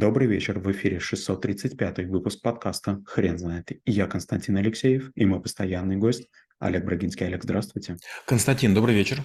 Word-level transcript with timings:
Добрый 0.00 0.26
вечер, 0.26 0.58
в 0.58 0.72
эфире 0.72 0.98
635 0.98 2.06
выпуск 2.06 2.40
подкаста 2.40 3.02
«Хрен 3.04 3.36
знает». 3.36 3.68
Я 3.84 4.06
Константин 4.06 4.56
Алексеев, 4.56 5.10
и 5.14 5.26
мой 5.26 5.42
постоянный 5.42 5.96
гость 5.96 6.26
Олег 6.58 6.86
Брагинский. 6.86 7.26
Олег, 7.26 7.42
здравствуйте. 7.42 7.98
Константин, 8.26 8.72
добрый 8.72 8.94
вечер. 8.94 9.22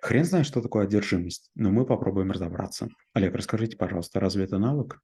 Хрен 0.00 0.24
знает, 0.24 0.46
что 0.46 0.60
такое 0.60 0.84
одержимость, 0.84 1.50
но 1.54 1.70
мы 1.70 1.86
попробуем 1.86 2.30
разобраться. 2.30 2.88
Олег, 3.12 3.34
расскажите, 3.34 3.76
пожалуйста, 3.76 4.20
разве 4.20 4.44
это 4.44 4.58
навык? 4.58 5.00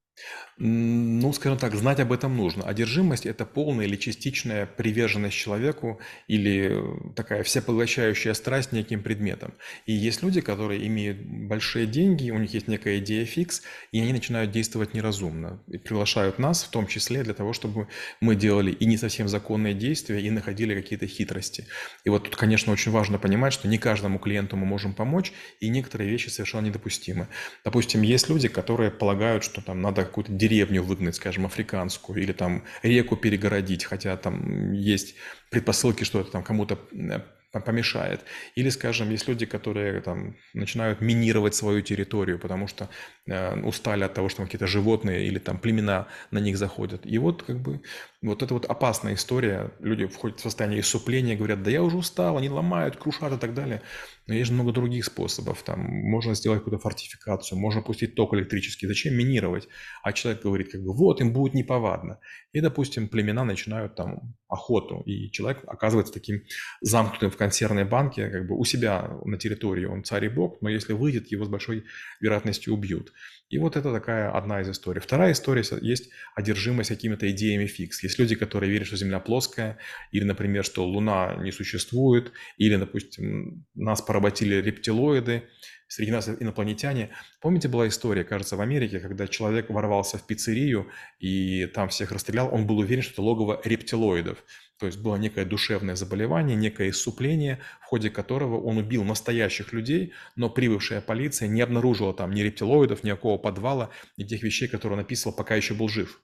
Ну, 0.58 1.32
скажем 1.32 1.58
так, 1.58 1.74
знать 1.74 2.00
об 2.00 2.12
этом 2.12 2.36
нужно. 2.36 2.64
Одержимость– 2.64 3.24
это 3.24 3.46
полная 3.46 3.86
или 3.86 3.96
частичная 3.96 4.66
приверженность 4.66 5.36
человеку 5.36 6.00
или 6.28 6.70
э, 6.72 7.14
такая 7.14 7.42
всепоглощающая 7.42 8.34
страсть 8.34 8.72
неким 8.72 9.02
предметом. 9.02 9.54
И 9.86 9.92
есть 9.92 10.22
люди, 10.22 10.42
которые 10.42 10.86
имеют 10.86 11.22
большие 11.22 11.86
деньги, 11.86 12.30
у 12.30 12.38
них 12.38 12.52
есть 12.52 12.68
некая 12.68 12.98
идея 12.98 13.24
фикс, 13.24 13.62
и 13.92 14.00
они 14.00 14.12
начинают 14.12 14.50
действовать 14.50 14.92
неразумно. 14.92 15.62
И 15.68 15.78
приглашают 15.78 16.38
нас, 16.38 16.64
в 16.64 16.70
том 16.70 16.86
числе, 16.86 17.22
для 17.22 17.34
того, 17.34 17.52
чтобы 17.54 17.88
мы 18.20 18.36
делали 18.36 18.72
и 18.72 18.84
не 18.84 18.98
совсем 18.98 19.28
законные 19.28 19.72
действия, 19.72 20.20
и 20.20 20.30
находили 20.30 20.74
какие-то 20.74 21.06
хитрости. 21.06 21.66
И 22.04 22.10
вот 22.10 22.24
тут, 22.24 22.36
конечно, 22.36 22.72
очень 22.72 22.92
важно 22.92 23.18
понимать, 23.18 23.54
что 23.54 23.68
не 23.68 23.78
каждому 23.78 24.18
клиенту 24.18 24.56
мы 24.56 24.66
можем 24.70 24.94
помочь, 24.94 25.32
и 25.60 25.68
некоторые 25.68 26.10
вещи 26.10 26.28
совершенно 26.28 26.66
недопустимы. 26.66 27.26
Допустим, 27.64 28.02
есть 28.02 28.28
люди, 28.28 28.48
которые 28.48 28.90
полагают, 28.90 29.44
что 29.44 29.60
там 29.60 29.82
надо 29.82 30.04
какую-то 30.04 30.32
деревню 30.32 30.82
выгнать, 30.82 31.16
скажем, 31.16 31.44
африканскую, 31.46 32.22
или 32.22 32.32
там 32.32 32.62
реку 32.82 33.16
перегородить, 33.16 33.84
хотя 33.84 34.16
там 34.16 34.72
есть 34.72 35.14
предпосылки, 35.50 36.04
что 36.04 36.20
это 36.20 36.30
там 36.30 36.42
кому-то 36.42 36.78
э, 36.92 37.20
помешает. 37.58 38.20
Или, 38.54 38.68
скажем, 38.70 39.10
есть 39.10 39.26
люди, 39.28 39.46
которые 39.46 40.00
там 40.00 40.36
начинают 40.54 41.00
минировать 41.00 41.54
свою 41.54 41.82
территорию, 41.82 42.38
потому 42.38 42.68
что 42.68 42.88
э, 43.26 43.60
устали 43.62 44.04
от 44.04 44.14
того, 44.14 44.28
что 44.28 44.44
какие-то 44.44 44.68
животные 44.68 45.26
или 45.26 45.38
там 45.38 45.58
племена 45.58 46.06
на 46.30 46.38
них 46.38 46.56
заходят. 46.56 47.04
И 47.04 47.18
вот 47.18 47.42
как 47.42 47.60
бы 47.60 47.82
вот 48.22 48.42
это 48.42 48.52
вот 48.52 48.66
опасная 48.66 49.14
история. 49.14 49.72
Люди 49.80 50.06
входят 50.06 50.40
в 50.40 50.42
состояние 50.42 50.80
исупления, 50.80 51.36
говорят, 51.36 51.62
да 51.62 51.70
я 51.70 51.82
уже 51.82 51.96
устал, 51.96 52.36
они 52.36 52.50
ломают, 52.50 52.96
крушат 52.96 53.32
и 53.32 53.38
так 53.38 53.54
далее. 53.54 53.80
Но 54.26 54.34
есть 54.34 54.48
же 54.48 54.52
много 54.52 54.72
других 54.72 55.06
способов. 55.06 55.62
Там 55.62 55.80
можно 55.80 56.34
сделать 56.34 56.60
какую-то 56.60 56.82
фортификацию, 56.82 57.58
можно 57.58 57.80
пустить 57.80 58.14
ток 58.14 58.34
электрический. 58.34 58.86
Зачем 58.86 59.14
минировать? 59.14 59.68
А 60.02 60.12
человек 60.12 60.42
говорит, 60.42 60.70
как 60.70 60.82
бы, 60.82 60.92
вот, 60.92 61.22
им 61.22 61.32
будет 61.32 61.54
неповадно. 61.54 62.18
И, 62.52 62.60
допустим, 62.60 63.08
племена 63.08 63.44
начинают 63.44 63.94
там 63.94 64.34
охоту, 64.48 65.00
и 65.06 65.30
человек 65.30 65.62
оказывается 65.66 66.12
таким 66.12 66.42
замкнутым 66.82 67.30
в 67.30 67.36
консервной 67.36 67.84
банке, 67.84 68.28
как 68.28 68.46
бы 68.46 68.58
у 68.58 68.64
себя 68.64 69.18
на 69.24 69.38
территории 69.38 69.86
он 69.86 70.04
царь 70.04 70.26
и 70.26 70.28
бог, 70.28 70.60
но 70.60 70.68
если 70.68 70.92
выйдет, 70.92 71.28
его 71.28 71.44
с 71.44 71.48
большой 71.48 71.84
вероятностью 72.20 72.74
убьют. 72.74 73.12
И 73.50 73.58
вот 73.58 73.76
это 73.76 73.92
такая 73.92 74.30
одна 74.30 74.60
из 74.60 74.70
историй. 74.70 75.00
Вторая 75.00 75.32
история 75.32 75.64
есть 75.82 76.10
одержимость 76.36 76.88
какими-то 76.88 77.28
идеями 77.32 77.66
фикс. 77.66 78.02
Есть 78.02 78.18
люди, 78.20 78.36
которые 78.36 78.70
верят, 78.70 78.86
что 78.86 78.96
Земля 78.96 79.18
плоская, 79.18 79.76
или, 80.12 80.22
например, 80.22 80.64
что 80.64 80.86
Луна 80.86 81.34
не 81.34 81.50
существует, 81.50 82.32
или, 82.58 82.76
допустим, 82.76 83.66
нас 83.74 84.02
поработили 84.02 84.54
рептилоиды, 84.54 85.42
среди 85.88 86.12
нас 86.12 86.28
инопланетяне. 86.28 87.10
Помните, 87.40 87.66
была 87.66 87.88
история, 87.88 88.22
кажется, 88.22 88.56
в 88.56 88.60
Америке, 88.60 89.00
когда 89.00 89.26
человек 89.26 89.68
ворвался 89.68 90.16
в 90.16 90.26
пиццерию 90.26 90.86
и 91.18 91.66
там 91.66 91.88
всех 91.88 92.12
расстрелял, 92.12 92.54
он 92.54 92.68
был 92.68 92.78
уверен, 92.78 93.02
что 93.02 93.14
это 93.14 93.22
логово 93.22 93.60
рептилоидов. 93.64 94.44
То 94.80 94.86
есть 94.86 94.98
было 94.98 95.16
некое 95.16 95.44
душевное 95.44 95.94
заболевание, 95.94 96.56
некое 96.56 96.88
исупление, 96.88 97.60
в 97.82 97.84
ходе 97.84 98.08
которого 98.08 98.58
он 98.58 98.78
убил 98.78 99.04
настоящих 99.04 99.74
людей, 99.74 100.14
но 100.36 100.48
прибывшая 100.48 101.02
полиция 101.02 101.48
не 101.48 101.60
обнаружила 101.60 102.14
там 102.14 102.32
ни 102.32 102.40
рептилоидов, 102.40 103.04
никакого 103.04 103.36
подвала, 103.36 103.90
ни 104.16 104.24
тех 104.24 104.42
вещей, 104.42 104.68
которые 104.68 104.98
он 104.98 105.04
описывал, 105.04 105.36
пока 105.36 105.54
еще 105.54 105.74
был 105.74 105.88
жив. 105.88 106.22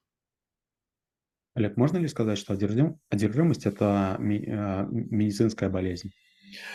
Олег, 1.55 1.77
можно 1.77 1.99
ли 1.99 2.09
сказать, 2.09 2.39
что 2.39 2.55
одержимость– 2.55 3.67
это 3.67 4.17
э, 4.19 4.87
медицинская 4.91 5.69
болезнь? 5.69 6.13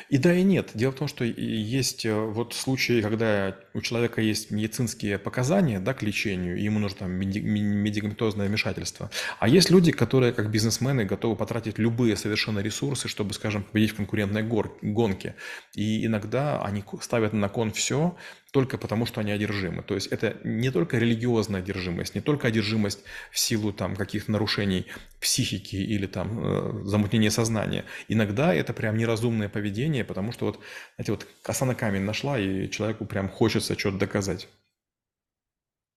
И 0.10 0.18
да, 0.18 0.34
и 0.34 0.44
нет. 0.44 0.72
Дело 0.74 0.92
в 0.92 0.96
том, 0.96 1.08
что 1.08 1.24
есть 1.24 2.06
э, 2.06 2.14
вот 2.14 2.54
случаи, 2.54 3.02
когда 3.02 3.56
у 3.74 3.82
человека 3.82 4.22
есть 4.22 4.52
медицинские 4.52 5.18
показания 5.18 5.80
да, 5.80 5.94
к 5.94 6.04
лечению, 6.04 6.58
и 6.58 6.64
ему 6.64 6.80
нужно 6.80 7.00
там 7.00 7.12
медикаментозное 7.12 8.48
вмешательство. 8.48 9.10
А 9.40 9.48
есть 9.48 9.70
люди, 9.70 9.92
которые 9.92 10.34
как 10.34 10.52
бизнесмены 10.52 11.06
готовы 11.06 11.36
потратить 11.36 11.80
любые 11.80 12.16
совершенно 12.16 12.60
ресурсы, 12.60 13.08
чтобы, 13.08 13.34
скажем, 13.34 13.64
победить 13.64 13.92
в 13.92 13.96
конкурентной 13.96 14.44
гонке. 14.44 15.36
И 15.76 16.06
иногда 16.06 16.62
они 16.62 16.84
ставят 17.02 17.34
на 17.34 17.50
кон 17.50 17.72
все, 17.72 18.18
только 18.52 18.78
потому, 18.78 19.06
что 19.06 19.22
они 19.22 19.32
одержимы. 19.32 19.82
То 19.82 19.96
есть 19.96 20.08
это 20.08 20.38
не 20.44 20.70
только 20.72 20.98
религиозная 20.98 21.62
одержимость, 21.62 22.16
не 22.16 22.22
только 22.22 22.48
одержимость 22.48 23.04
в 23.32 23.40
силу 23.40 23.72
там 23.72 23.96
каких-то 23.96 24.32
нарушений 24.32 24.86
психики 25.22 25.78
или 25.78 26.06
там 26.06 26.40
э, 26.40 26.84
замутнения 26.86 27.30
сознания. 27.30 27.86
Иногда 28.10 28.54
это 28.54 28.74
прям 28.74 28.98
неразумное 28.98 29.48
поведение, 29.48 30.04
потому 30.04 30.34
что 30.34 30.48
вот, 30.48 30.60
знаете, 30.96 31.14
вот 31.14 31.28
коса 31.42 31.66
на 31.66 31.76
камень 31.76 32.02
нашла, 32.02 32.38
и 32.38 32.70
человеку 32.70 33.06
прям 33.06 33.30
хочется 33.30 33.80
что-то 33.80 33.98
доказать. 33.98 34.50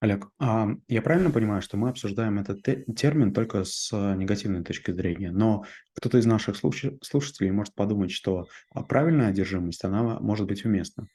Олег, 0.01 0.27
а 0.39 0.67
я 0.87 1.01
правильно 1.01 1.31
понимаю, 1.31 1.61
что 1.61 1.77
мы 1.77 1.89
обсуждаем 1.89 2.37
этот 2.37 2.61
термин 2.95 3.33
только 3.33 3.63
с 3.63 3.91
негативной 3.91 4.63
точки 4.63 4.91
зрения, 4.91 5.31
но 5.31 5.65
кто-то 5.95 6.17
из 6.17 6.25
наших 6.25 6.57
слушателей 6.57 7.51
может 7.51 7.73
подумать, 7.73 8.11
что 8.11 8.47
а, 8.71 8.83
правильная 8.83 9.29
одержимость, 9.29 9.83
она 9.83 10.19
может 10.19 10.47
быть 10.47 10.63
уместна. 10.63 11.07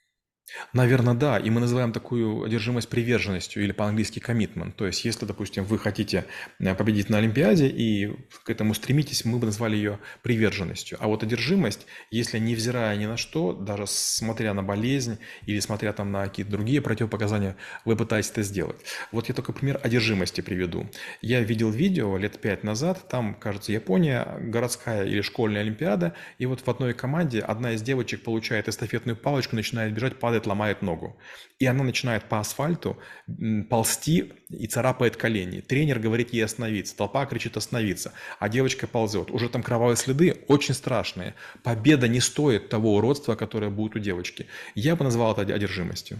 Наверное, 0.73 1.15
да. 1.15 1.39
И 1.39 1.51
мы 1.51 1.61
называем 1.61 1.93
такую 1.93 2.45
одержимость 2.45 2.89
приверженностью 2.89 3.63
или 3.63 3.73
по-английски 3.73 4.19
commitment. 4.19 4.73
То 4.73 4.87
есть, 4.87 5.05
если, 5.05 5.27
допустим, 5.27 5.65
вы 5.65 5.79
хотите 5.79 6.25
э, 6.59 6.75
победить 6.75 7.09
на 7.09 7.19
Олимпиаде 7.19 7.69
и 7.69 8.15
к 8.45 8.51
этому 8.51 8.75
стремитесь, 8.75 9.25
мы 9.25 9.39
бы 9.39 9.47
назвали 9.47 9.77
ее 9.77 9.99
приверженностью. 10.23 10.99
А 11.01 11.07
вот 11.09 11.23
одержимость, 11.23 11.87
если 12.11 12.39
невзирая 12.39 12.97
ни 12.97 13.07
на 13.07 13.17
что, 13.17 13.53
даже 13.53 13.87
смотря 13.87 14.55
на 14.55 14.63
болезнь 14.63 15.19
или 15.47 15.61
смотря 15.61 15.93
там 15.93 16.13
на 16.13 16.25
какие-то 16.25 16.53
другие 16.53 16.81
противопоказания, 16.81 17.57
вы 17.85 17.97
пытаетесь 17.97 18.31
это 18.31 18.43
сделать. 18.43 18.81
Вот 19.13 19.29
я 19.29 19.35
только 19.35 19.53
пример 19.53 19.81
одержимости 19.83 20.41
приведу. 20.41 20.89
Я 21.21 21.41
видел 21.41 21.71
видео 21.71 22.17
лет 22.17 22.41
пять 22.41 22.65
назад, 22.65 23.09
там, 23.09 23.35
кажется, 23.35 23.73
Япония, 23.73 24.37
городская 24.41 25.05
или 25.05 25.21
школьная 25.21 25.63
Олимпиада, 25.63 26.15
и 26.39 26.47
вот 26.47 26.61
в 26.61 26.69
одной 26.69 26.95
команде 26.95 27.41
одна 27.41 27.73
из 27.73 27.83
девочек 27.83 28.23
получает 28.23 28.69
эстафетную 28.69 29.17
палочку, 29.17 29.57
начинает 29.57 29.93
бежать, 29.95 30.19
падает 30.19 30.40
падает, 30.41 30.47
ломает 30.47 30.83
ногу. 30.83 31.17
И 31.61 31.67
она 31.67 31.85
начинает 31.85 32.25
по 32.29 32.39
асфальту 32.39 32.97
ползти 33.69 34.33
и 34.49 34.67
царапает 34.67 35.17
колени. 35.17 35.61
Тренер 35.61 35.99
говорит 35.99 36.33
ей 36.33 36.45
остановиться, 36.45 36.97
толпа 36.97 37.27
кричит 37.27 37.57
остановиться, 37.57 38.13
а 38.39 38.49
девочка 38.49 38.87
ползет. 38.87 39.31
Уже 39.31 39.49
там 39.49 39.63
кровавые 39.63 39.97
следы 39.97 40.45
очень 40.49 40.75
страшные. 40.75 41.35
Победа 41.63 42.09
не 42.09 42.21
стоит 42.21 42.69
того 42.69 42.97
уродства, 42.97 43.37
которое 43.37 43.71
будет 43.71 43.97
у 43.97 43.99
девочки. 43.99 44.47
Я 44.75 44.97
бы 44.97 45.05
назвал 45.05 45.33
это 45.33 45.55
одержимостью. 45.55 46.19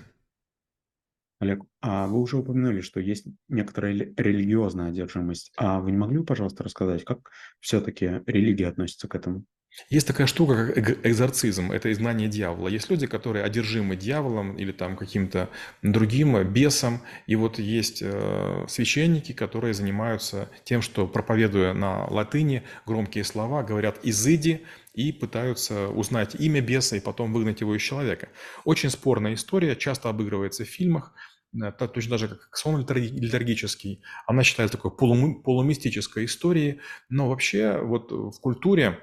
Олег, 1.41 1.63
а 1.81 2.07
вы 2.07 2.21
уже 2.21 2.37
упомянули, 2.37 2.83
что 2.83 3.01
есть 3.01 3.27
некоторая 3.49 3.95
религиозная 3.95 4.91
одержимость. 4.91 5.53
А 5.57 5.81
вы 5.81 5.91
не 5.91 5.97
могли 5.97 6.19
бы, 6.19 6.25
пожалуйста, 6.25 6.65
рассказать, 6.65 7.05
как 7.05 7.31
все-таки 7.61 8.21
религия 8.27 8.69
относится 8.69 9.09
к 9.09 9.15
этому? 9.15 9.45
Есть 9.89 10.07
такая 10.07 10.27
штука, 10.27 10.73
как 10.73 11.07
экзорцизм, 11.07 11.73
это 11.73 11.91
изгнание 11.93 12.29
дьявола. 12.29 12.69
Есть 12.69 12.91
люди, 12.91 13.07
которые 13.07 13.45
одержимы 13.45 13.97
дьяволом 13.97 14.57
или 14.57 14.73
там 14.73 14.97
каким-то 14.97 15.49
другим 15.83 16.43
бесом. 16.45 17.03
И 17.27 17.37
вот 17.37 17.59
есть 17.59 18.03
э, 18.03 18.65
священники, 18.69 19.33
которые 19.33 19.75
занимаются 19.75 20.51
тем, 20.65 20.83
что 20.83 21.07
проповедуя 21.07 21.73
на 21.73 22.07
латыни 22.07 22.63
громкие 22.85 23.25
слова, 23.25 23.63
говорят 23.63 24.01
«изыди», 24.03 24.65
и 24.93 25.13
пытаются 25.13 25.89
узнать 25.89 26.35
имя 26.35 26.61
беса 26.61 26.97
и 26.97 27.01
потом 27.01 27.33
выгнать 27.33 27.61
его 27.61 27.77
из 27.77 27.81
человека. 27.83 28.29
Очень 28.65 28.91
спорная 28.91 29.35
история, 29.35 29.77
часто 29.77 30.09
обыгрывается 30.09 30.65
в 30.65 30.69
фильмах, 30.69 31.15
э, 31.55 31.71
точно 31.73 32.11
даже 32.11 32.29
как 32.29 32.57
сон 32.57 32.81
литургический. 32.81 34.03
Она 34.27 34.43
считается 34.43 34.77
такой 34.77 34.91
полумистической 34.91 36.25
историей, 36.25 36.81
но 37.09 37.29
вообще 37.29 37.79
вот 37.81 38.11
в 38.11 38.41
культуре 38.41 38.99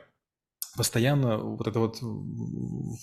постоянно 0.77 1.37
вот 1.37 1.67
это 1.67 1.79
вот 1.79 1.97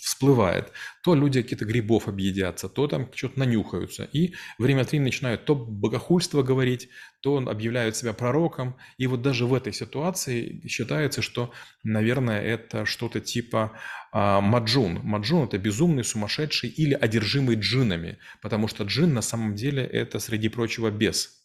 всплывает. 0.01 0.73
То 1.03 1.15
люди 1.15 1.43
какие-то 1.43 1.65
грибов 1.65 2.09
объедятся, 2.09 2.69
то 2.69 2.87
там 2.87 3.11
что-то 3.15 3.39
нанюхаются. 3.41 4.05
И 4.05 4.35
время 4.59 4.83
от 4.83 4.91
времени 4.91 5.09
начинают 5.09 5.45
то 5.45 5.55
богохульство 5.55 6.43
говорить, 6.43 6.89
то 7.21 7.37
объявляют 7.37 7.97
себя 7.97 8.13
пророком. 8.13 8.77
И 8.97 9.07
вот 9.07 9.23
даже 9.23 9.47
в 9.47 9.55
этой 9.55 9.73
ситуации 9.73 10.63
считается, 10.69 11.21
что, 11.21 11.51
наверное, 11.83 12.41
это 12.41 12.87
что-то 12.87 13.21
типа 13.21 13.73
а, 14.13 14.41
маджун. 14.41 15.01
Маджун– 15.03 15.45
это 15.49 15.59
безумный, 15.59 16.05
сумасшедший 16.05 16.71
или 16.71 16.95
одержимый 16.95 17.57
джинами, 17.57 18.19
потому 18.41 18.69
что 18.69 18.85
джин 18.85 19.13
на 19.13 19.23
самом 19.23 19.55
деле 19.57 19.85
это, 19.85 20.21
среди 20.21 20.49
прочего, 20.49 20.91
бес. 20.91 21.44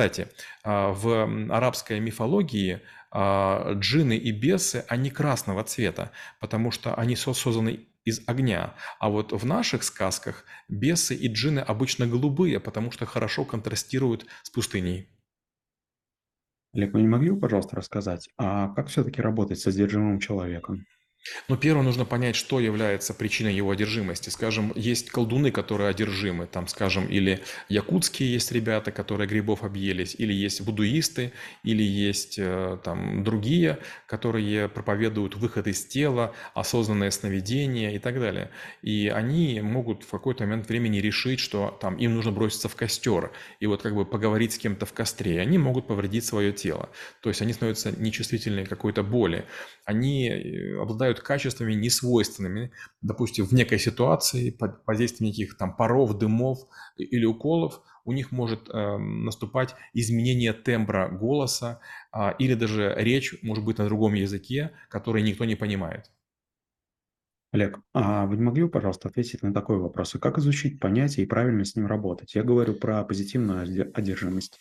Кстати, 0.00 0.28
а, 0.64 0.92
в 0.94 1.52
арабской 1.54 2.00
мифологии 2.00 2.80
а, 3.10 3.74
джины 3.74 4.16
и 4.16 4.32
бесы, 4.32 4.82
они 4.88 5.10
красного 5.10 5.62
цвета, 5.62 6.10
потому 6.40 6.70
что 6.70 6.94
они 6.94 7.16
созданы 7.16 7.86
из 8.06 8.26
огня. 8.26 8.76
А 8.98 9.10
вот 9.10 9.32
в 9.32 9.44
наших 9.44 9.82
сказках 9.82 10.46
бесы 10.70 11.14
и 11.14 11.28
джинны 11.28 11.60
обычно 11.60 12.06
голубые, 12.06 12.60
потому 12.60 12.92
что 12.92 13.04
хорошо 13.04 13.44
контрастируют 13.44 14.24
с 14.42 14.48
пустыней. 14.48 15.10
Олег, 16.72 16.94
вы 16.94 17.02
не 17.02 17.08
могли 17.08 17.32
бы, 17.32 17.38
пожалуйста, 17.38 17.76
рассказать, 17.76 18.30
а 18.38 18.68
как 18.68 18.88
все-таки 18.88 19.20
работать 19.20 19.58
с 19.58 19.66
одержимым 19.66 20.18
человеком? 20.18 20.86
Но 21.48 21.56
первое 21.56 21.82
нужно 21.82 22.04
понять, 22.04 22.34
что 22.34 22.60
является 22.60 23.12
причиной 23.12 23.54
его 23.54 23.70
одержимости. 23.70 24.30
Скажем, 24.30 24.72
есть 24.74 25.10
колдуны, 25.10 25.50
которые 25.50 25.90
одержимы, 25.90 26.46
там, 26.46 26.66
скажем, 26.66 27.06
или 27.06 27.40
якутские 27.68 28.32
есть 28.32 28.52
ребята, 28.52 28.90
которые 28.90 29.28
грибов 29.28 29.62
объелись, 29.62 30.14
или 30.16 30.32
есть 30.32 30.62
будуисты, 30.62 31.32
или 31.62 31.82
есть 31.82 32.38
э, 32.38 32.78
там 32.82 33.22
другие, 33.22 33.78
которые 34.06 34.68
проповедуют 34.68 35.36
выход 35.36 35.66
из 35.66 35.84
тела, 35.84 36.34
осознанное 36.54 37.10
сновидение 37.10 37.94
и 37.94 37.98
так 37.98 38.18
далее. 38.18 38.50
И 38.82 39.08
они 39.08 39.60
могут 39.60 40.04
в 40.04 40.10
какой-то 40.10 40.44
момент 40.44 40.68
времени 40.68 40.98
решить, 40.98 41.40
что 41.40 41.76
там 41.80 41.96
им 41.96 42.14
нужно 42.14 42.32
броситься 42.32 42.68
в 42.68 42.76
костер, 42.76 43.32
и 43.60 43.66
вот 43.66 43.82
как 43.82 43.94
бы 43.94 44.06
поговорить 44.06 44.54
с 44.54 44.58
кем-то 44.58 44.86
в 44.86 44.92
костре, 44.94 45.34
и 45.34 45.38
они 45.38 45.58
могут 45.58 45.86
повредить 45.86 46.24
свое 46.24 46.52
тело. 46.52 46.88
То 47.20 47.28
есть 47.28 47.42
они 47.42 47.52
становятся 47.52 47.92
нечувствительны 47.92 48.64
какой-то 48.64 49.02
боли. 49.02 49.44
Они 49.84 50.28
э, 50.28 50.80
обладают 50.80 51.09
обладают 51.10 51.20
качествами 51.20 51.74
несвойственными, 51.74 52.70
допустим, 53.02 53.46
в 53.46 53.52
некой 53.52 53.78
ситуации 53.78 54.50
под 54.50 54.80
воздействием 54.86 55.30
неких 55.30 55.56
там 55.56 55.76
паров, 55.76 56.18
дымов 56.18 56.58
или 56.96 57.26
уколов, 57.26 57.80
у 58.04 58.12
них 58.12 58.32
может 58.32 58.68
э, 58.68 58.98
наступать 58.98 59.74
изменение 59.94 60.52
тембра 60.52 61.08
голоса 61.08 61.80
э, 62.12 62.32
или 62.38 62.54
даже 62.54 62.94
речь 62.96 63.34
может 63.42 63.64
быть 63.64 63.78
на 63.78 63.84
другом 63.84 64.14
языке, 64.14 64.70
который 64.88 65.22
никто 65.22 65.44
не 65.44 65.56
понимает. 65.56 66.10
Олег, 67.52 67.80
а 67.92 68.26
вы 68.26 68.36
не 68.36 68.42
могли 68.42 68.62
бы, 68.62 68.68
пожалуйста, 68.68 69.08
ответить 69.08 69.42
на 69.42 69.52
такой 69.52 69.78
вопрос? 69.78 70.14
Как 70.20 70.38
изучить 70.38 70.78
понятие 70.78 71.26
и 71.26 71.28
правильно 71.28 71.64
с 71.64 71.74
ним 71.74 71.86
работать? 71.86 72.36
Я 72.36 72.44
говорю 72.44 72.74
про 72.74 73.02
позитивную 73.02 73.90
одержимость. 73.92 74.60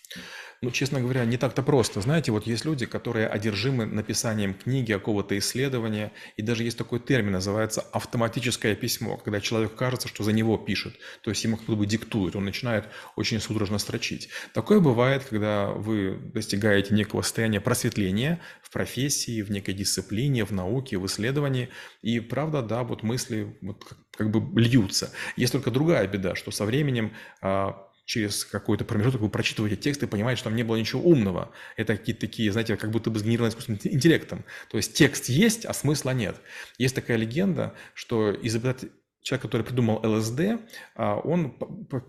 Ну, 0.61 0.71
честно 0.71 0.99
говоря, 0.99 1.23
не 1.23 1.37
так-то 1.37 1.61
просто. 1.63 2.01
Знаете, 2.01 2.31
вот 2.31 2.47
есть 2.47 2.65
люди, 2.65 2.85
которые 2.85 3.27
одержимы 3.27 3.85
написанием 3.85 4.53
книги, 4.53 4.91
какого-то 4.91 5.37
исследования, 5.37 6.11
и 6.35 6.41
даже 6.41 6.63
есть 6.63 6.77
такой 6.77 6.99
термин, 6.99 7.33
называется 7.33 7.81
автоматическое 7.93 8.75
письмо, 8.75 9.17
когда 9.17 9.39
человеку 9.39 9.77
кажется, 9.77 10.09
что 10.09 10.23
за 10.23 10.33
него 10.33 10.57
пишет, 10.57 10.95
то 11.21 11.29
есть 11.29 11.43
ему 11.45 11.55
кто-то 11.55 11.77
бы 11.77 11.85
диктует, 11.85 12.35
он 12.35 12.43
начинает 12.43 12.85
очень 13.15 13.39
судорожно 13.39 13.77
строчить. 13.77 14.29
Такое 14.53 14.81
бывает, 14.81 15.23
когда 15.23 15.67
вы 15.67 16.19
достигаете 16.33 16.93
некого 16.93 17.21
состояния 17.21 17.61
просветления 17.61 18.41
в 18.61 18.73
профессии, 18.73 19.41
в 19.41 19.51
некой 19.51 19.73
дисциплине, 19.73 20.43
в 20.43 20.51
науке, 20.51 20.97
в 20.97 21.05
исследовании, 21.05 21.69
и 22.01 22.19
правда, 22.19 22.61
да, 22.61 22.78
вот 22.83 23.03
мысли 23.03 23.57
вот 23.61 23.85
как, 23.85 23.97
как 24.11 24.31
бы 24.31 24.59
льются. 24.59 25.11
Есть 25.35 25.53
только 25.53 25.71
другая 25.71 26.07
беда, 26.07 26.35
что 26.35 26.51
со 26.51 26.65
временем 26.65 27.13
а, 27.41 27.89
через 28.09 28.43
какой-то 28.43 28.85
промежуток 28.85 29.21
вы 29.21 29.29
прочитываете 29.29 29.75
текст 29.75 30.01
и 30.01 30.07
понимаете, 30.07 30.39
что 30.39 30.49
там 30.49 30.55
не 30.55 30.63
было 30.63 30.77
ничего 30.77 31.01
умного. 31.03 31.51
Это 31.77 31.95
какие-то 31.95 32.21
такие, 32.21 32.51
знаете, 32.51 32.75
как 32.75 32.89
будто 32.89 33.11
бы 33.11 33.19
сгенерированы 33.19 33.51
искусственным 33.51 33.79
интеллектом. 33.83 34.45
То 34.71 34.77
есть 34.77 34.93
текст 34.93 35.29
есть, 35.29 35.65
а 35.65 35.73
смысла 35.73 36.09
нет. 36.09 36.35
Есть 36.79 36.95
такая 36.95 37.17
легенда, 37.17 37.75
что 37.93 38.35
изобретатель 38.41 38.91
человек, 39.21 39.41
который 39.43 39.63
придумал 39.63 39.99
ЛСД, 40.03 40.61
а, 40.95 41.17
он 41.17 41.51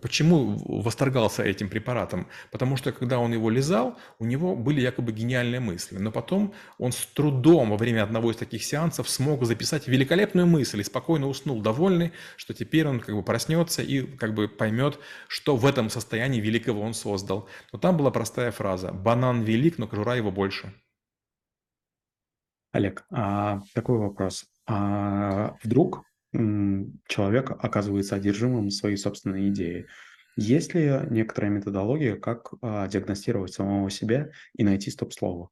почему 0.03 0.57
восторгался 0.83 1.43
этим 1.43 1.69
препаратом? 1.69 2.27
Потому 2.51 2.77
что 2.77 2.93
когда 2.93 3.19
он 3.19 3.33
его 3.33 3.51
лизал, 3.51 3.99
у 4.19 4.25
него 4.25 4.57
были 4.57 4.81
якобы 4.81 5.12
гениальные 5.12 5.61
мысли. 5.61 5.99
Но 5.99 6.12
потом 6.12 6.55
он 6.79 6.93
с 6.93 7.07
трудом 7.07 7.71
во 7.71 7.77
время 7.77 8.03
одного 8.03 8.31
из 8.31 8.37
таких 8.37 8.65
сеансов 8.65 9.09
смог 9.09 9.45
записать 9.45 9.89
великолепную 9.89 10.47
мысль 10.47 10.81
и 10.81 10.85
спокойно 10.85 11.29
уснул, 11.29 11.61
довольный, 11.61 12.12
что 12.37 12.55
теперь 12.55 12.87
он 12.87 13.01
как 13.01 13.15
бы 13.15 13.23
проснется 13.23 13.83
и 13.83 14.03
как 14.03 14.35
бы 14.35 14.49
поймет, 14.49 14.99
что 15.29 15.57
в 15.57 15.67
этом 15.67 15.91
состоянии 15.91 16.41
великого 16.41 16.81
он 16.81 16.95
создал. 16.95 17.49
Но 17.73 17.79
там 17.79 17.97
была 17.97 18.11
простая 18.11 18.51
фраза 18.51 18.93
«банан 18.93 19.43
велик, 19.43 19.79
но 19.79 19.87
кожура 19.87 20.17
его 20.17 20.31
больше». 20.31 20.73
Олег, 22.73 23.05
а 23.11 23.61
такой 23.75 23.99
вопрос. 23.99 24.45
А 24.67 25.57
вдруг 25.65 26.05
человек 26.32 27.50
оказывается 27.50 28.17
одержимым 28.17 28.71
своей 28.71 28.97
собственной 28.97 29.49
идеей. 29.49 29.87
Есть 30.37 30.75
ли 30.75 30.93
некоторая 31.11 31.50
методология, 31.50 32.17
как 32.17 32.53
а, 32.62 32.87
диагностировать 32.88 33.53
самого 33.53 33.91
себя 33.91 34.31
и 34.55 34.62
найти 34.62 34.91
стоп-слово? 34.91 35.50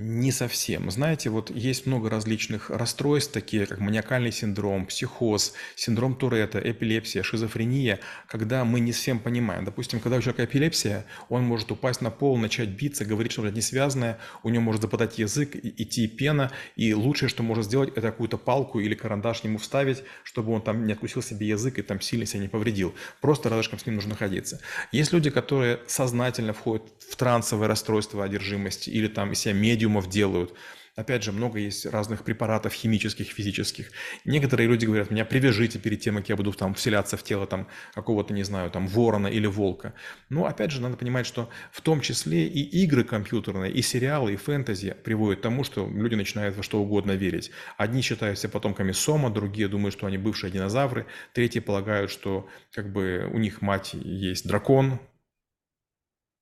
Не 0.00 0.30
совсем. 0.30 0.88
Знаете, 0.92 1.28
вот 1.28 1.50
есть 1.50 1.84
много 1.86 2.08
различных 2.08 2.70
расстройств, 2.70 3.32
такие 3.32 3.66
как 3.66 3.80
маниакальный 3.80 4.30
синдром, 4.30 4.86
психоз, 4.86 5.54
синдром 5.74 6.14
Туретта, 6.14 6.60
эпилепсия, 6.60 7.24
шизофрения, 7.24 7.98
когда 8.28 8.64
мы 8.64 8.78
не 8.78 8.92
всем 8.92 9.18
понимаем. 9.18 9.64
Допустим, 9.64 9.98
когда 9.98 10.18
у 10.18 10.20
человека 10.20 10.44
эпилепсия, 10.44 11.04
он 11.28 11.42
может 11.42 11.72
упасть 11.72 12.00
на 12.00 12.12
пол, 12.12 12.38
начать 12.38 12.68
биться, 12.68 13.04
говорить 13.04 13.32
что-то 13.32 13.50
несвязанное, 13.50 14.20
у 14.44 14.50
него 14.50 14.62
может 14.62 14.82
западать 14.82 15.18
язык, 15.18 15.56
идти 15.56 16.06
пена, 16.06 16.52
и 16.76 16.94
лучшее, 16.94 17.28
что 17.28 17.42
может 17.42 17.64
сделать, 17.64 17.88
это 17.88 18.02
какую-то 18.02 18.38
палку 18.38 18.78
или 18.78 18.94
карандаш 18.94 19.42
ему 19.42 19.58
вставить, 19.58 20.04
чтобы 20.22 20.52
он 20.52 20.62
там 20.62 20.86
не 20.86 20.92
откусил 20.92 21.22
себе 21.22 21.48
язык 21.48 21.76
и 21.80 21.82
там 21.82 22.00
сильно 22.00 22.24
себя 22.24 22.42
не 22.42 22.48
повредил. 22.48 22.94
Просто 23.20 23.48
рядышком 23.48 23.80
с 23.80 23.86
ним 23.86 23.96
нужно 23.96 24.10
находиться. 24.10 24.60
Есть 24.92 25.12
люди, 25.12 25.30
которые 25.30 25.80
сознательно 25.88 26.52
входят 26.52 26.84
в 27.10 27.16
трансовое 27.16 27.66
расстройство 27.66 28.22
одержимости 28.22 28.90
или 28.90 29.08
там 29.08 29.34
себя 29.34 29.54
медиум 29.54 29.87
медиумов 29.88 30.08
делают. 30.08 30.54
Опять 30.96 31.22
же, 31.22 31.30
много 31.30 31.60
есть 31.60 31.86
разных 31.86 32.24
препаратов 32.24 32.72
химических, 32.72 33.28
физических. 33.28 33.92
Некоторые 34.24 34.68
люди 34.68 34.84
говорят, 34.84 35.12
меня 35.12 35.24
привяжите 35.24 35.78
перед 35.78 36.00
тем, 36.00 36.16
как 36.16 36.28
я 36.28 36.34
буду 36.34 36.52
там 36.52 36.74
вселяться 36.74 37.16
в 37.16 37.22
тело 37.22 37.46
там 37.46 37.68
какого-то, 37.94 38.34
не 38.34 38.42
знаю, 38.42 38.68
там 38.72 38.88
ворона 38.88 39.28
или 39.28 39.46
волка. 39.46 39.92
Но 40.28 40.46
опять 40.46 40.72
же, 40.72 40.80
надо 40.80 40.96
понимать, 40.96 41.24
что 41.24 41.50
в 41.70 41.82
том 41.82 42.00
числе 42.00 42.48
и 42.48 42.82
игры 42.82 43.04
компьютерные, 43.04 43.70
и 43.70 43.80
сериалы, 43.80 44.32
и 44.32 44.36
фэнтези 44.36 44.96
приводят 45.04 45.38
к 45.38 45.42
тому, 45.42 45.62
что 45.62 45.88
люди 45.88 46.16
начинают 46.16 46.56
во 46.56 46.64
что 46.64 46.80
угодно 46.82 47.12
верить. 47.12 47.52
Одни 47.76 48.02
считают 48.02 48.40
себя 48.40 48.50
потомками 48.50 48.90
Сома, 48.90 49.30
другие 49.30 49.68
думают, 49.68 49.92
что 49.94 50.08
они 50.08 50.18
бывшие 50.18 50.50
динозавры, 50.50 51.06
третьи 51.32 51.60
полагают, 51.60 52.10
что 52.10 52.48
как 52.72 52.92
бы 52.92 53.30
у 53.32 53.38
них 53.38 53.62
мать 53.62 53.94
есть 53.94 54.48
дракон. 54.48 54.98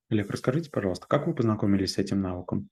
Олег, 0.09 0.31
расскажите, 0.31 0.71
пожалуйста, 0.71 1.07
как 1.09 1.27
вы 1.27 1.35
познакомились 1.35 1.95
с 1.95 1.99
этим 1.99 2.23
навыком? 2.23 2.71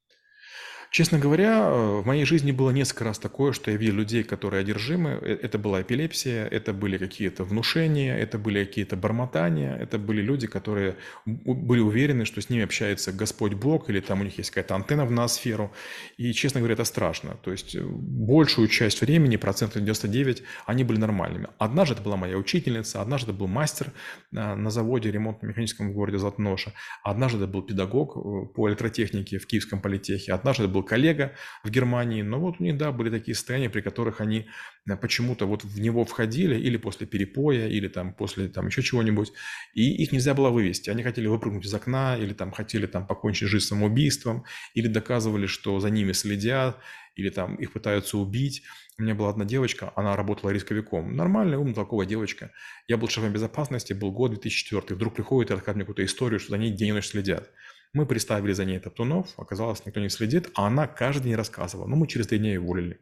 Честно 0.94 1.18
говоря, 1.18 1.70
э, 1.70 2.00
в 2.02 2.06
моей 2.06 2.24
жизни 2.24 2.52
было 2.52 2.70
несколько 2.70 3.02
раз 3.02 3.18
такое, 3.18 3.52
что 3.52 3.72
я 3.72 3.76
видел 3.76 3.94
людей, 3.96 4.22
которые 4.22 4.60
одержимы. 4.60 5.10
Э, 5.10 5.38
это 5.42 5.58
была 5.58 5.82
эпилепсия, 5.82 6.46
это 6.46 6.72
были 6.72 6.98
какие-то 6.98 7.42
внушения, 7.42 8.16
это 8.16 8.38
были 8.38 8.64
какие-то 8.64 8.94
бормотания, 8.94 9.74
это 9.74 9.98
были 9.98 10.22
люди, 10.22 10.46
которые 10.46 10.94
были 11.26 11.80
уверены, 11.80 12.24
что 12.24 12.40
с 12.40 12.48
ними 12.48 12.62
общается 12.62 13.12
Господь 13.12 13.54
Бог, 13.54 13.90
или 13.90 13.98
там 13.98 14.20
у 14.20 14.24
них 14.24 14.38
есть 14.38 14.50
какая-то 14.50 14.76
антенна 14.76 15.04
в 15.04 15.10
ноосферу. 15.10 15.72
И, 16.16 16.32
честно 16.32 16.60
говоря, 16.60 16.74
это 16.74 16.84
страшно. 16.84 17.36
То 17.42 17.50
есть 17.50 17.74
э, 17.74 17.82
большую 17.82 18.68
часть 18.68 19.00
времени, 19.00 19.36
процентов 19.36 19.82
99, 19.82 20.44
они 20.64 20.84
были 20.84 21.00
нормальными. 21.00 21.48
Однажды 21.58 21.94
это 21.94 22.04
была 22.04 22.16
моя 22.16 22.36
учительница, 22.36 23.02
однажды 23.02 23.32
это 23.32 23.40
был 23.40 23.48
мастер 23.48 23.90
на 24.30 24.70
заводе 24.70 25.10
ремонтно-механическом 25.10 25.90
в 25.90 25.92
городе 25.92 26.18
Златоноша, 26.18 26.72
однажды 27.02 27.38
это 27.38 27.48
был 27.48 27.62
педагог 27.62 28.14
по 28.54 28.68
электротехнике 28.68 29.38
в 29.38 29.46
Киевском 29.48 29.80
политехе, 29.80 30.32
однажды 30.32 30.64
это 30.64 30.72
был 30.72 30.83
коллега 30.84 31.32
в 31.62 31.70
Германии, 31.70 32.22
но 32.22 32.38
вот 32.40 32.56
у 32.60 32.64
них, 32.64 32.76
да, 32.76 32.92
были 32.92 33.10
такие 33.10 33.34
состояния, 33.34 33.70
при 33.70 33.80
которых 33.80 34.20
они 34.20 34.46
э, 34.88 34.96
почему-то 34.96 35.46
вот 35.46 35.64
в 35.64 35.80
него 35.80 36.04
входили 36.04 36.56
или 36.56 36.76
после 36.76 37.06
перепоя, 37.06 37.68
или 37.68 37.88
там 37.88 38.12
после 38.14 38.48
там 38.48 38.66
еще 38.66 38.82
чего-нибудь, 38.82 39.32
и 39.74 40.02
их 40.02 40.12
нельзя 40.12 40.34
было 40.34 40.50
вывести. 40.50 40.90
Они 40.90 41.02
хотели 41.02 41.26
выпрыгнуть 41.26 41.66
из 41.66 41.74
окна, 41.74 42.16
или 42.16 42.32
там 42.32 42.52
хотели 42.52 42.86
там 42.86 43.06
покончить 43.06 43.48
жизнь 43.48 43.66
самоубийством, 43.66 44.44
или 44.74 44.86
доказывали, 44.88 45.46
что 45.46 45.80
за 45.80 45.90
ними 45.90 46.12
следят, 46.12 46.78
или 47.16 47.30
там 47.30 47.54
их 47.56 47.72
пытаются 47.72 48.18
убить. 48.18 48.62
У 48.98 49.02
меня 49.02 49.14
была 49.14 49.30
одна 49.30 49.44
девочка, 49.44 49.92
она 49.96 50.16
работала 50.16 50.50
рисковиком. 50.50 51.16
Нормальная, 51.16 51.58
умная, 51.58 51.74
толковая 51.74 52.06
девочка. 52.06 52.52
Я 52.86 52.96
был 52.96 53.08
шефом 53.08 53.32
безопасности, 53.32 53.92
был 53.92 54.12
год 54.12 54.32
2004. 54.32 54.94
Вдруг 54.94 55.14
приходит 55.14 55.50
и 55.50 55.54
рассказывает 55.54 55.76
мне 55.76 55.84
какую-то 55.84 56.04
историю, 56.04 56.40
что 56.40 56.50
за 56.50 56.58
ней 56.58 56.70
день 56.70 56.88
и 56.88 56.92
ночь 56.92 57.06
следят. 57.06 57.50
Мы 57.94 58.06
приставили 58.06 58.52
за 58.52 58.64
ней 58.64 58.80
топтунов, 58.80 59.32
оказалось, 59.38 59.86
никто 59.86 60.00
не 60.00 60.08
следит, 60.08 60.50
а 60.54 60.66
она 60.66 60.88
каждый 60.88 61.28
день 61.28 61.36
рассказывала. 61.36 61.86
Но 61.86 61.94
мы 61.94 62.08
через 62.08 62.26
три 62.26 62.38
дня 62.38 62.50
ее 62.50 62.60
уволили. 62.60 63.00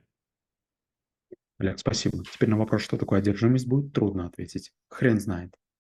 Олег, 1.59 1.79
спасибо. 1.79 2.23
Теперь 2.25 2.51
на 2.51 2.59
вопрос, 2.59 2.83
что 2.83 2.99
такое 2.99 3.21
одержимость, 3.21 3.67
будет 3.67 3.95
трудно 3.95 4.27
ответить. 4.27 4.71
Хрен 4.91 5.19
знает. 5.19 5.57